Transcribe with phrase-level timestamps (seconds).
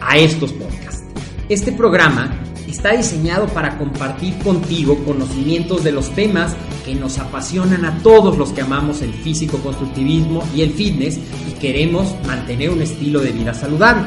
[0.00, 1.04] a estos podcasts.
[1.48, 2.30] Este programa
[2.68, 6.54] está diseñado para compartir contigo conocimientos de los temas
[6.84, 11.18] que nos apasionan a todos los que amamos el físico-constructivismo y el fitness
[11.48, 14.06] y queremos mantener un estilo de vida saludable.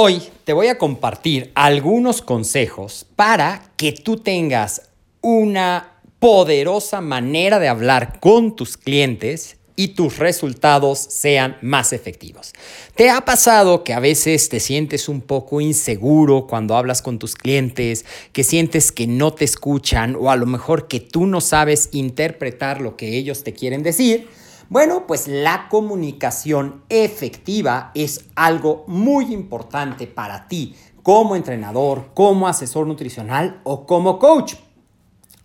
[0.00, 4.90] Hoy te voy a compartir algunos consejos para que tú tengas
[5.22, 12.52] una poderosa manera de hablar con tus clientes y tus resultados sean más efectivos.
[12.94, 17.34] ¿Te ha pasado que a veces te sientes un poco inseguro cuando hablas con tus
[17.34, 21.88] clientes, que sientes que no te escuchan o a lo mejor que tú no sabes
[21.90, 24.28] interpretar lo que ellos te quieren decir?
[24.70, 32.86] Bueno, pues la comunicación efectiva es algo muy importante para ti como entrenador, como asesor
[32.86, 34.56] nutricional o como coach.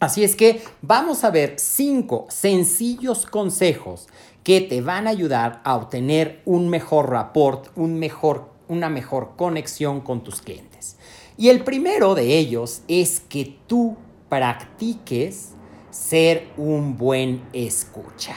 [0.01, 4.09] Así es que vamos a ver cinco sencillos consejos
[4.43, 10.01] que te van a ayudar a obtener un mejor rapport, un mejor, una mejor conexión
[10.01, 10.97] con tus clientes.
[11.37, 13.95] Y el primero de ellos es que tú
[14.27, 15.51] practiques
[15.91, 18.35] ser un buen escucha.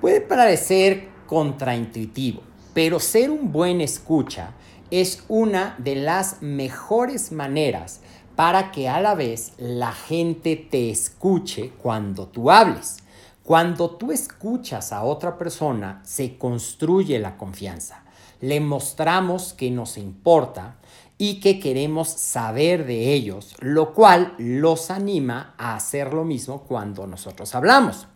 [0.00, 2.42] Puede parecer contraintuitivo,
[2.72, 4.52] pero ser un buen escucha
[4.92, 8.00] es una de las mejores maneras
[8.36, 12.98] para que a la vez la gente te escuche cuando tú hables.
[13.42, 18.04] Cuando tú escuchas a otra persona, se construye la confianza.
[18.40, 20.76] Le mostramos que nos importa
[21.16, 27.08] y que queremos saber de ellos, lo cual los anima a hacer lo mismo cuando
[27.08, 28.06] nosotros hablamos.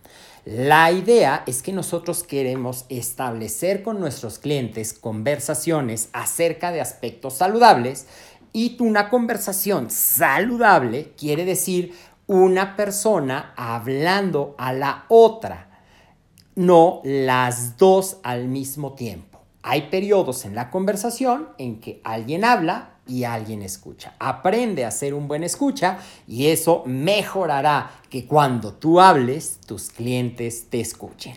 [0.44, 8.08] La idea es que nosotros queremos establecer con nuestros clientes conversaciones acerca de aspectos saludables
[8.52, 11.94] y una conversación saludable quiere decir
[12.26, 15.80] una persona hablando a la otra,
[16.56, 19.42] no las dos al mismo tiempo.
[19.62, 24.14] Hay periodos en la conversación en que alguien habla y alguien escucha.
[24.18, 30.66] Aprende a ser un buen escucha y eso mejorará que cuando tú hables, tus clientes
[30.70, 31.36] te escuchen.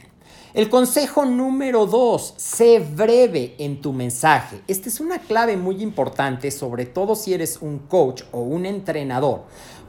[0.53, 4.61] El consejo número dos, sé breve en tu mensaje.
[4.67, 9.43] Esta es una clave muy importante, sobre todo si eres un coach o un entrenador,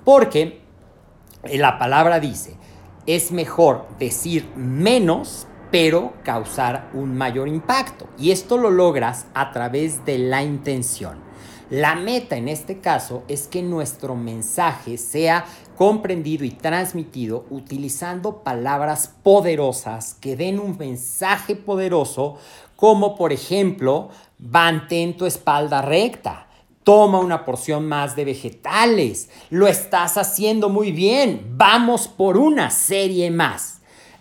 [0.05, 0.61] porque
[1.53, 2.57] la palabra dice,
[3.07, 8.09] es mejor decir menos, pero causar un mayor impacto.
[8.19, 11.26] Y esto lo logras a través de la intención.
[11.71, 15.45] La meta en este caso es que nuestro mensaje sea
[15.77, 22.37] comprendido y transmitido utilizando palabras poderosas que den un mensaje poderoso
[22.77, 26.47] como por ejemplo, mantén tu espalda recta,
[26.85, 33.33] toma una porción más de vegetales, lo estás haciendo muy bien, vamos por una serie
[33.33, 33.81] más.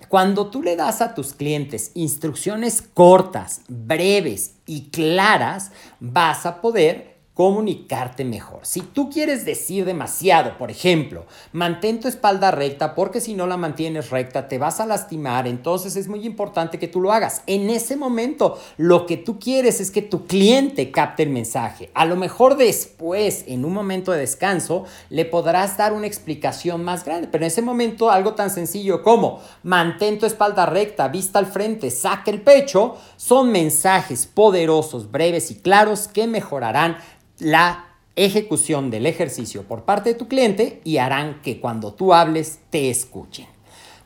[0.10, 7.15] Cuando tú le das a tus clientes instrucciones cortas, breves y claras, vas a poder
[7.36, 8.62] comunicarte mejor.
[8.64, 13.58] Si tú quieres decir demasiado, por ejemplo, mantén tu espalda recta porque si no la
[13.58, 17.44] mantienes recta te vas a lastimar, entonces es muy importante que tú lo hagas.
[17.46, 21.92] En ese momento lo que tú quieres es que tu cliente capte el mensaje.
[21.94, 27.04] A lo mejor después, en un momento de descanso, le podrás dar una explicación más
[27.04, 31.48] grande, pero en ese momento algo tan sencillo como mantén tu espalda recta, vista al
[31.48, 36.96] frente, saca el pecho, son mensajes poderosos, breves y claros que mejorarán
[37.40, 42.60] la ejecución del ejercicio por parte de tu cliente y harán que cuando tú hables
[42.70, 43.55] te escuchen.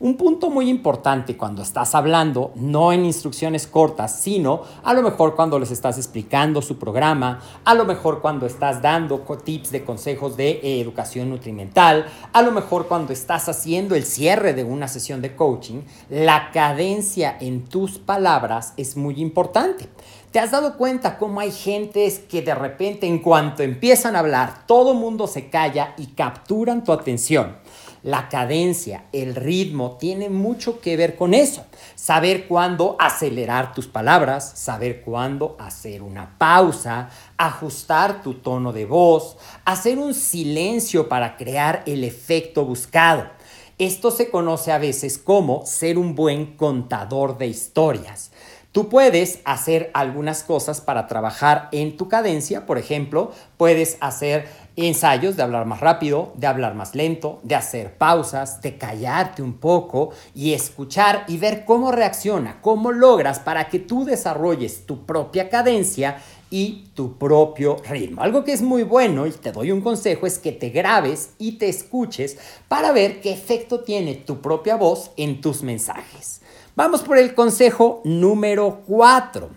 [0.02, 5.36] Un punto muy importante cuando estás hablando, no en instrucciones cortas, sino a lo mejor
[5.36, 10.38] cuando les estás explicando su programa, a lo mejor cuando estás dando tips de consejos
[10.38, 15.22] de eh, educación nutrimental, a lo mejor cuando estás haciendo el cierre de una sesión
[15.22, 19.90] de coaching, la cadencia en tus palabras es muy importante.
[20.32, 24.66] ¿Te has dado cuenta cómo hay gentes que de repente en cuanto empiezan a hablar,
[24.66, 27.58] todo mundo se calla y capturan tu atención?
[28.02, 31.66] La cadencia, el ritmo, tiene mucho que ver con eso.
[31.96, 39.38] Saber cuándo acelerar tus palabras, saber cuándo hacer una pausa, ajustar tu tono de voz,
[39.66, 43.30] hacer un silencio para crear el efecto buscado.
[43.78, 48.32] Esto se conoce a veces como ser un buen contador de historias.
[48.72, 55.36] Tú puedes hacer algunas cosas para trabajar en tu cadencia, por ejemplo, puedes hacer ensayos
[55.36, 60.12] de hablar más rápido, de hablar más lento, de hacer pausas, de callarte un poco
[60.36, 66.22] y escuchar y ver cómo reacciona, cómo logras para que tú desarrolles tu propia cadencia
[66.52, 68.22] y tu propio ritmo.
[68.22, 71.54] Algo que es muy bueno y te doy un consejo es que te grabes y
[71.54, 72.38] te escuches
[72.68, 76.42] para ver qué efecto tiene tu propia voz en tus mensajes.
[76.80, 79.50] Vamos por el consejo número 4.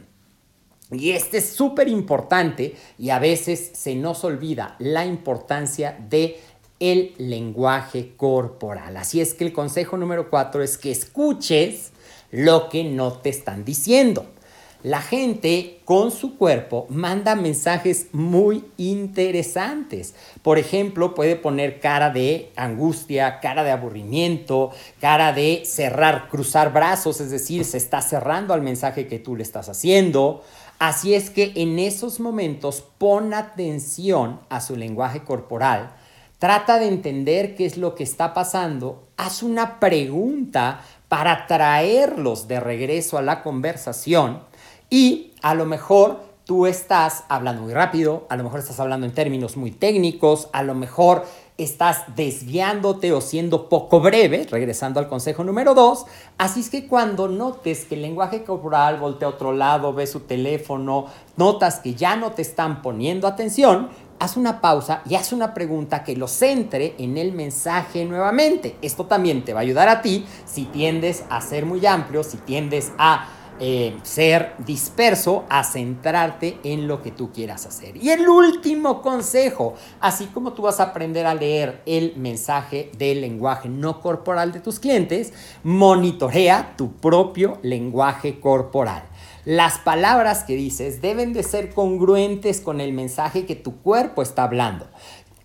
[0.90, 6.40] Y este es súper importante y a veces se nos olvida la importancia de
[6.80, 8.96] el lenguaje corporal.
[8.96, 11.92] Así es que el consejo número 4 es que escuches
[12.32, 14.26] lo que no te están diciendo.
[14.82, 20.17] La gente con su cuerpo manda mensajes muy interesantes.
[20.43, 27.20] Por ejemplo, puede poner cara de angustia, cara de aburrimiento, cara de cerrar, cruzar brazos,
[27.20, 30.43] es decir, se está cerrando al mensaje que tú le estás haciendo.
[30.81, 35.93] Así es que en esos momentos pon atención a su lenguaje corporal,
[36.40, 42.58] trata de entender qué es lo que está pasando, haz una pregunta para traerlos de
[42.58, 44.50] regreso a la conversación
[44.92, 49.14] y a lo mejor tú estás hablando muy rápido, a lo mejor estás hablando en
[49.14, 51.24] términos muy técnicos, a lo mejor
[51.56, 56.04] estás desviándote o siendo poco breve, regresando al consejo número dos.
[56.36, 60.20] Así es que cuando notes que el lenguaje corporal voltea a otro lado, ve su
[60.20, 61.06] teléfono,
[61.38, 66.04] notas que ya no te están poniendo atención, haz una pausa y haz una pregunta
[66.04, 68.76] que lo centre en el mensaje nuevamente.
[68.82, 72.36] Esto también te va a ayudar a ti si tiendes a ser muy amplio, si
[72.36, 77.96] tiendes a eh, ser disperso a centrarte en lo que tú quieras hacer.
[77.96, 83.20] Y el último consejo, así como tú vas a aprender a leer el mensaje del
[83.20, 85.32] lenguaje no corporal de tus clientes,
[85.62, 89.04] monitorea tu propio lenguaje corporal.
[89.44, 94.44] Las palabras que dices deben de ser congruentes con el mensaje que tu cuerpo está
[94.44, 94.87] hablando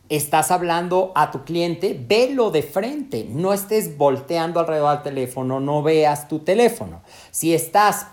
[0.10, 5.84] estás hablando a tu cliente, velo de frente, no estés volteando alrededor del teléfono, no
[5.84, 7.02] veas tu teléfono.
[7.32, 8.08] Si estás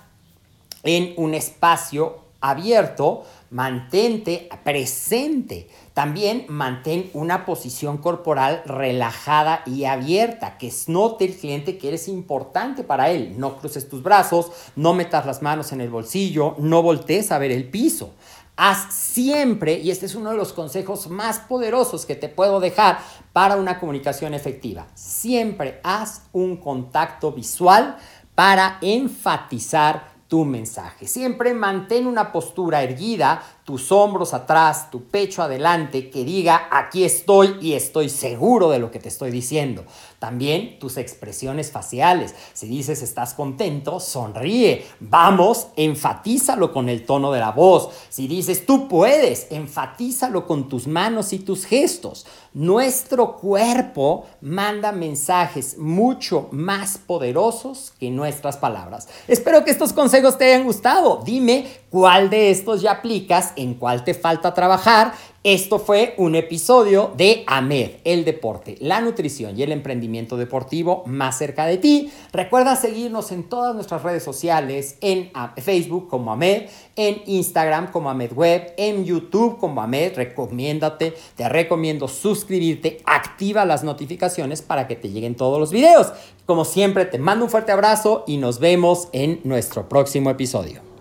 [0.83, 5.69] en un espacio abierto, mantente presente.
[5.95, 12.83] También mantén una posición corporal relajada y abierta, que note el cliente que eres importante
[12.83, 13.35] para él.
[13.39, 17.53] No cruces tus brazos, no metas las manos en el bolsillo, no voltees a ver
[17.53, 18.11] el piso.
[18.57, 23.01] Haz siempre, y este es uno de los consejos más poderosos que te puedo dejar
[23.33, 27.97] para una comunicación efectiva, siempre haz un contacto visual
[28.37, 31.07] para enfatizar tu mensaje.
[31.07, 37.57] Siempre mantén una postura erguida, tus hombros atrás, tu pecho adelante, que diga aquí estoy
[37.63, 39.85] y estoy seguro de lo que te estoy diciendo.
[40.19, 42.35] También tus expresiones faciales.
[42.53, 44.87] Si dices estás contento, sonríe.
[45.01, 47.91] Vamos, enfatízalo con el tono de la voz.
[48.11, 52.27] Si dices tú puedes, enfatízalo con tus manos y tus gestos.
[52.53, 59.09] Nuestro cuerpo manda mensajes mucho más poderosos que nuestras palabras.
[59.27, 61.21] Espero que estos consejos te hayan gustado.
[61.25, 65.13] Dime cuál de estos ya aplicas, en cuál te falta trabajar
[65.45, 71.37] esto fue un episodio de AMED, el deporte, la nutrición y el emprendimiento deportivo más
[71.37, 72.11] cerca de ti.
[72.33, 76.63] Recuerda seguirnos en todas nuestras redes sociales, en Facebook como AMED,
[76.97, 80.17] en Instagram como AMED Web, en YouTube como AMED.
[80.17, 86.11] Recomiéndate, te recomiendo suscribirte, activa las notificaciones para que te lleguen todos los videos.
[86.47, 90.94] Como siempre, te mando un fuerte abrazo y nos vemos en nuestro próximo episodio.